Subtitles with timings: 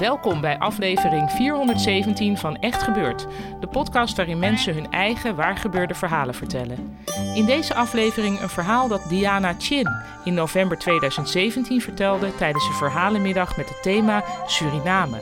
[0.00, 3.26] Welkom bij aflevering 417 van Echt Gebeurd,
[3.60, 6.98] de podcast waarin mensen hun eigen waargebeurde verhalen vertellen.
[7.34, 9.88] In deze aflevering een verhaal dat Diana Chin
[10.24, 15.18] in november 2017 vertelde tijdens een verhalenmiddag met het thema Suriname.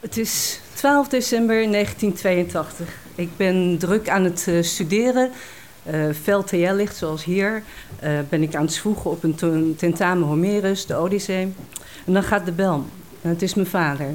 [0.00, 3.01] Het is 12 december 1982.
[3.14, 5.30] Ik ben druk aan het eh, studeren.
[5.82, 7.62] Eh Vel TL ligt zoals hier.
[8.00, 11.52] Eh, ben ik aan het zwoegen op een ten- tentamen Homerus, de Odyssee.
[12.06, 12.84] En dan gaat de bel.
[13.22, 14.06] En het is mijn vader.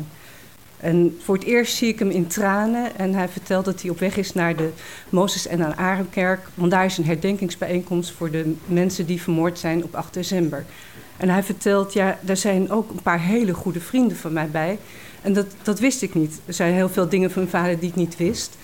[0.77, 2.97] En voor het eerst zie ik hem in tranen.
[2.97, 4.69] En hij vertelt dat hij op weg is naar de
[5.09, 6.39] Mozes en aan Arenkerk.
[6.53, 10.65] Want daar is een herdenkingsbijeenkomst voor de mensen die vermoord zijn op 8 december.
[11.17, 14.77] En hij vertelt, ja, daar zijn ook een paar hele goede vrienden van mij bij.
[15.21, 16.39] En dat, dat wist ik niet.
[16.45, 18.55] Er zijn heel veel dingen van mijn vader die ik niet wist.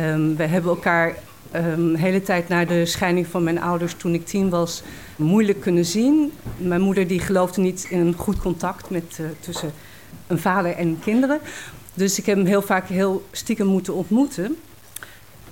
[0.00, 1.16] Ehm we hebben elkaar
[1.52, 4.82] de hele tijd na de scheiding van mijn ouders toen ik tien was
[5.16, 6.32] moeilijk kunnen zien.
[6.56, 9.72] Mijn moeder die geloofde niet in een goed contact met, eh, tussen
[10.26, 11.40] een vader en kinderen.
[11.94, 14.56] Dus ik heb hem heel vaak heel stiekem moeten ontmoeten.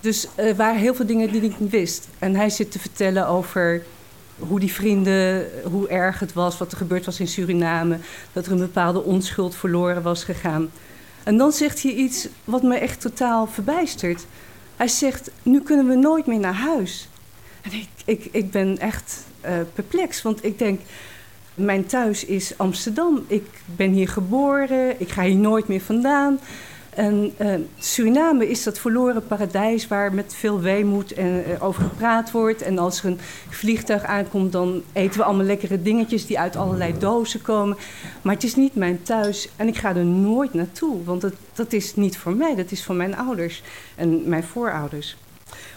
[0.01, 2.09] Dus er waren heel veel dingen die ik niet wist.
[2.19, 3.83] En hij zit te vertellen over
[4.39, 7.99] hoe die vrienden, hoe erg het was, wat er gebeurd was in Suriname,
[8.33, 10.71] dat er een bepaalde onschuld verloren was gegaan.
[11.29, 14.27] En dan zegt hij iets wat me echt totaal verbijstert.
[14.77, 17.09] Hij zegt: Nu kunnen we nooit meer naar huis.
[17.61, 20.81] En ik, ik, ik ben echt eh, perplex, want ik denk:
[21.55, 23.25] Mijn thuis is Amsterdam.
[23.27, 26.39] Ik ben hier geboren, ik ga hier nooit meer vandaan.
[26.99, 32.31] En eh, Suriname is dat verloren paradijs waar met veel weemoed en, eh, over gepraat
[32.31, 32.63] wordt.
[32.63, 36.99] En als er een vliegtuig aankomt, dan eten we allemaal lekkere dingetjes die uit allerlei
[36.99, 37.77] dozen komen.
[38.23, 41.05] Maar het is niet mijn thuis en ik ga er nooit naartoe.
[41.05, 43.63] Want dat, dat is niet voor mij, dat is voor mijn ouders
[43.95, 45.17] en mijn voorouders.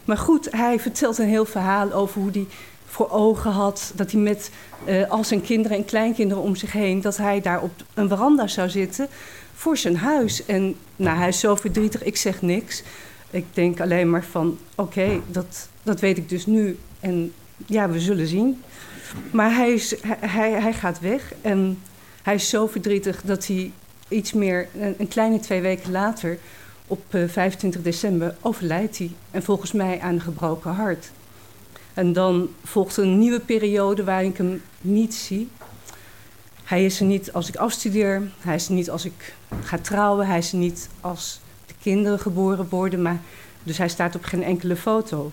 [0.05, 2.47] Maar goed, hij vertelt een heel verhaal over hoe hij
[2.91, 4.52] voor ogen had dat hij met
[4.85, 8.47] eh, al zijn kinderen en kleinkinderen om zich heen, dat hij daar op een veranda
[8.47, 9.07] zou zitten
[9.53, 10.46] voor zijn huis.
[10.46, 12.84] En nou, hij is zo verdrietig, ik zeg niks.
[13.29, 16.78] Ik denk alleen maar van, oké, dat, dat weet ik dus nu.
[17.00, 17.34] En
[17.66, 18.63] ja, we zullen zien.
[19.31, 21.79] Maar hij, is, hij, hij, gaat weg en
[22.23, 23.72] hij is zo verdrietig dat hij
[24.08, 26.38] iets meer, een, kleine twee weken later,
[26.88, 29.12] op eh, 25 december, overlijdt hij.
[29.31, 31.12] En volgens mij aan een gebroken hart.
[31.94, 35.50] En dan volgt een nieuwe periode waar ik hem niet zie.
[36.63, 38.31] Hij is er niet als ik afstudeer.
[38.40, 40.28] Hij is er niet als ik ga trouwen.
[40.28, 43.02] Hij is er niet als de kinderen geboren worden.
[43.02, 43.19] Maar,
[43.63, 45.31] dus hij staat op geen enkele foto.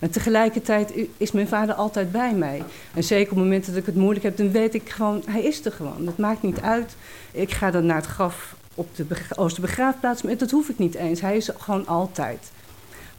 [0.00, 2.62] En tegelijkertijd is mijn vader altijd bij mij.
[2.94, 5.64] En zeker op momenten dat ik het moeilijk heb, dan weet ik gewoon, hij is
[5.64, 6.04] er gewoon.
[6.04, 6.96] Dat maakt niet uit.
[7.30, 9.04] Ik ga dan naar het graf op de
[9.34, 11.20] Oosterbegraafplaats, maar dat hoef ik niet eens.
[11.20, 12.50] Hij is er gewoon altijd.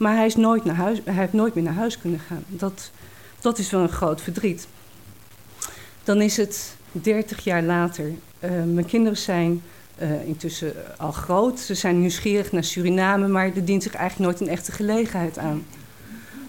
[0.01, 2.43] Maar hij, is nooit naar huis, hij heeft nooit meer naar huis kunnen gaan.
[2.47, 2.91] Dat,
[3.41, 4.67] dat is wel een groot verdriet.
[6.03, 8.11] Dan is het 30 jaar later.
[8.39, 9.61] Eh, mijn kinderen zijn
[9.95, 11.59] eh, intussen al groot.
[11.59, 15.65] Ze zijn nieuwsgierig naar Suriname, maar er dient zich eigenlijk nooit een echte gelegenheid aan.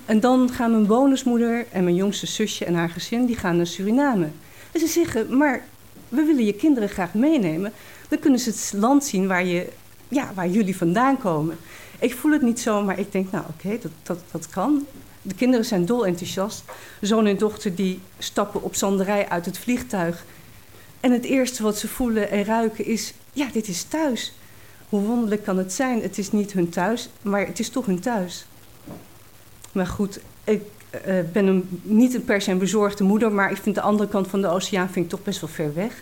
[0.05, 3.67] En dan gaan mijn bonusmoeder en mijn jongste zusje en haar gezin die gaan naar
[3.67, 4.29] Suriname.
[4.73, 5.65] En ze zeggen, maar
[6.09, 7.73] we willen je kinderen graag meenemen.
[8.09, 9.69] Dan kunnen ze het land zien waar, je,
[10.09, 11.59] ja, waar jullie vandaan komen.
[12.03, 14.87] Ik voel het niet zo, maar ik denk, nou oké, dat, dat, dat kan.
[15.23, 16.65] De kinderen zijn dol enthousiast.
[17.00, 20.25] Zoon en dochter die stappen op zanderij uit het vliegtuig.
[21.00, 24.32] En het eerste wat ze voelen en ruiken is, ja, dit is thuis.
[24.88, 26.03] Hoe wonderlijk kan het zijn?
[26.03, 28.47] Het is niet hun thuis, maar het is toch hun thuis.
[29.73, 33.56] Maar goed, ik eh, ben een, niet een per se een bezorgde moeder, maar ik
[33.56, 36.00] vind de andere kant van de oceaan vind ik toch best wel ver weg.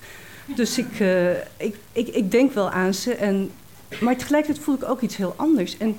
[0.56, 3.14] Dus ik, eh, ik, ik, ik denk wel aan ze.
[3.14, 3.50] En,
[4.00, 5.76] maar tegelijkertijd voel ik ook iets heel anders.
[5.76, 5.96] En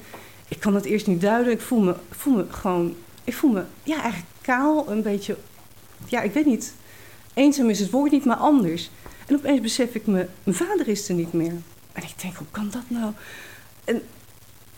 [0.48, 1.54] ik kan het eerst niet duiden.
[1.54, 5.38] Ik voel me, voel me gewoon, ik voel me ja, eigenlijk kaal, een beetje,
[6.06, 6.74] ja, ik weet niet.
[7.34, 8.90] Eenzaam is het woord niet, maar anders.
[9.28, 11.54] En opeens besef ik me, mijn vader is er niet meer.
[11.92, 13.14] En ik denk, hoe kan dat nou?
[13.84, 14.02] En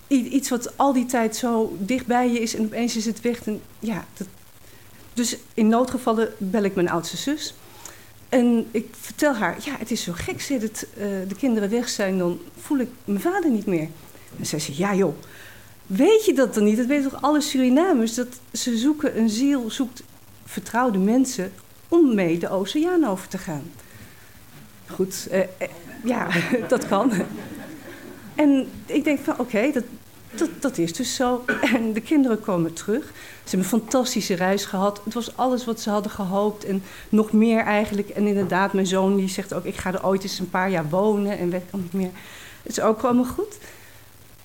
[0.08, 3.46] iets wat al die tijd zo dicht bij je is en opeens is het weg.
[3.46, 4.28] En ja, dat,
[5.14, 7.54] Dus in noodgevallen bel ik mijn oudste zus.
[8.34, 11.90] En ik vertel haar, ja, het is zo gek, zit het, uh, de kinderen weg
[11.90, 13.88] zijn, dan voel ik mijn vader niet meer.
[14.40, 15.16] En zij zegt, ja joh,
[15.86, 16.78] weet je dat dan niet?
[16.78, 20.04] Dat weten toch alle Surinamers, dat ze zoeken een ziel, zoekt
[20.46, 21.52] vertrouwde mensen
[21.88, 23.72] om mee de oceaan over te gaan.
[24.88, 25.46] Goed, uh, uh,
[26.04, 26.28] ja,
[26.68, 27.12] dat kan.
[28.36, 29.84] En ik denk van, oké, dat,
[30.60, 31.46] dat, is dus zo.
[31.76, 33.04] En de kinderen komen terug.
[33.04, 35.02] Ze hebben een fantastische reis gehad.
[35.04, 38.10] Het was alles wat ze hadden gehoopt en nog meer eigenlijk.
[38.10, 39.66] En inderdaad, mijn zoon die zegt ook...
[39.66, 42.12] ik ga er ooit eens een paar jaar wonen en weet ik niet meer.
[42.64, 43.58] Het is ook allemaal goed.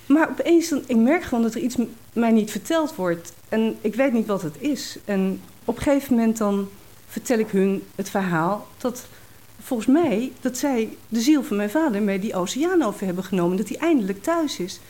[0.06, 1.76] Maar opeens, dan, ik merk gewoon dat er iets
[2.12, 3.32] mij niet verteld wordt.
[3.48, 4.98] En ik weet niet wat het is.
[5.04, 6.68] En op een gegeven moment dan
[7.08, 8.66] vertel ik hun het verhaal...
[8.78, 9.06] dat
[9.62, 13.56] volgens mij, dat zij de ziel van mijn vader mee die oceaan over hebben genomen.
[13.56, 14.80] Dat hij eindelijk thuis is.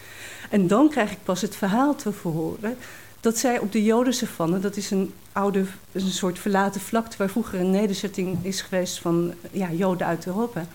[0.48, 2.76] En dan krijg ik pas het verhaal te verhoren
[3.20, 7.60] dat zij op de Jodensavanne, dat is een oude, een soort verlaten vlakte waar vroeger
[7.60, 10.66] een nederzetting is geweest van ja, Joden uit Europa,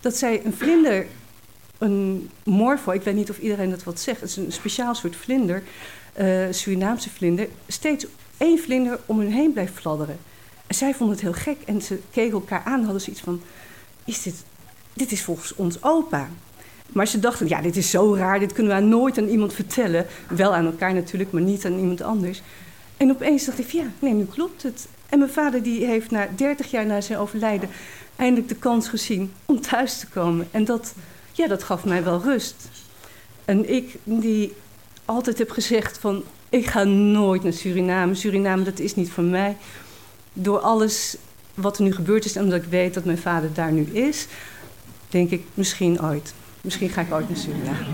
[0.00, 1.06] dat zij een vlinder,
[1.78, 5.16] een morfo, ik weet niet of iedereen dat wat zegt, het is een speciaal soort
[5.16, 5.62] vlinder,
[6.18, 8.06] uh, Surinaamse vlinder, steeds
[8.36, 10.18] één vlinder om hun heen blijft fladderen.
[10.66, 13.42] En zij vonden het heel gek en ze keken elkaar aan, hadden ze iets van,
[14.04, 14.44] is dit,
[14.92, 16.28] dit is volgens ons opa.
[16.92, 20.06] Maar ze dachten, ja, dit is zo raar, dit kunnen we nooit aan iemand vertellen.
[20.28, 22.42] Wel aan elkaar natuurlijk, maar niet aan iemand anders.
[22.96, 24.88] En opeens dacht ik, ja, nee, nu klopt het.
[25.08, 27.68] En mijn vader die heeft na 30 jaar na zijn overlijden
[28.16, 30.48] eindelijk de kans gezien om thuis te komen.
[30.50, 30.94] En dat,
[31.32, 32.68] ja, dat gaf mij wel rust.
[33.44, 34.52] En ik die
[35.04, 38.14] altijd heb gezegd van, ik ga nooit naar Suriname.
[38.14, 39.56] Suriname, dat is niet voor mij.
[40.32, 41.16] Door alles
[41.54, 44.26] wat er nu gebeurd is en omdat ik weet dat mijn vader daar nu is,
[45.08, 46.34] denk ik misschien ooit.
[46.68, 47.84] Misschien ga ik ooit naar Suriname.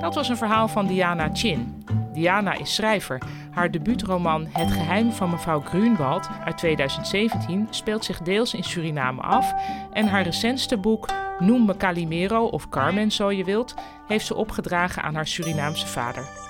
[0.00, 1.84] Dat was een verhaal van Diana Chin.
[2.12, 3.22] Diana is schrijver.
[3.50, 9.52] Haar debuutroman Het geheim van mevrouw Grunwald uit 2017 speelt zich deels in Suriname af.
[9.92, 13.74] En haar recentste boek Noem me Calimero of Carmen, zo je wilt,
[14.06, 16.49] heeft ze opgedragen aan haar Surinaamse vader.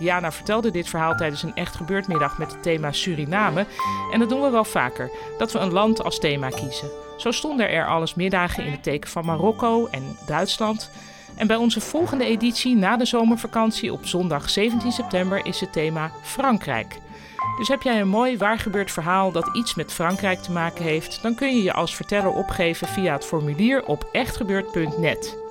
[0.00, 3.66] Diana vertelde dit verhaal tijdens een echt gebeurtmiddag met het thema Suriname.
[4.12, 6.90] En dat doen we wel vaker, dat we een land als thema kiezen.
[7.16, 10.90] Zo stonden er alles middagen in het teken van Marokko en Duitsland.
[11.36, 16.10] En bij onze volgende editie na de zomervakantie op zondag 17 september is het thema
[16.22, 16.98] Frankrijk.
[17.58, 21.34] Dus heb jij een mooi waargebeurd verhaal dat iets met Frankrijk te maken heeft, dan
[21.34, 25.49] kun je je als verteller opgeven via het formulier op echtgebeurd.net.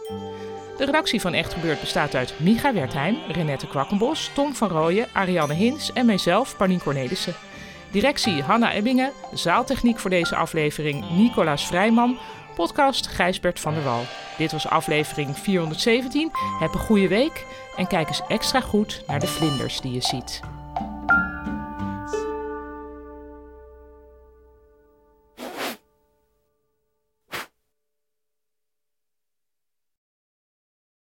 [0.79, 5.53] De redactie van Echt Gebeurd bestaat uit Micha Wertheim, Renette Kwakkenbos, Tom van Rooyen, Ariane
[5.53, 7.33] Hins en mijzelf, Paulien Cornelissen.
[7.91, 12.17] Directie Hanna Ebbingen, zaaltechniek voor deze aflevering Nicolaas Vrijman,
[12.55, 14.03] podcast Gijsbert van der Wal.
[14.37, 16.31] Dit was aflevering 417.
[16.59, 17.45] Heb een goede week
[17.77, 20.58] en kijk eens extra goed naar de vlinders die je ziet.